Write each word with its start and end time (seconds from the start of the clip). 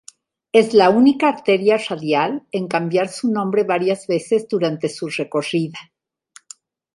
Es 0.51 0.73
la 0.73 0.89
única 1.01 1.29
arteria 1.29 1.77
radial 1.77 2.47
en 2.51 2.67
cambiar 2.67 3.07
su 3.09 3.29
nombre 3.31 3.65
varias 3.65 4.07
veces 4.07 4.47
durante 4.47 4.89
su 4.89 5.09
recorrida. 5.09 5.77